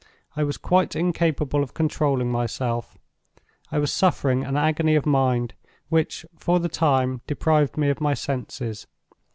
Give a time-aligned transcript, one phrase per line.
[0.35, 5.53] I was quite incapable of controlling myself—I was suffering an agony of mind
[5.89, 8.87] which for the time deprived me of my senses.